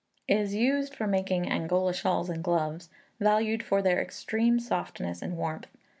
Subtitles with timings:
[0.27, 5.67] Is used for making Angola shawls and gloves, valued for their extreme softness and warmth.